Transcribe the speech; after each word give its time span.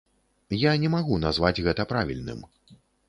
Я 0.61 0.71
не 0.83 0.89
магу 0.95 1.19
назваць 1.25 1.63
гэта 1.67 1.81
правільным. 1.93 2.41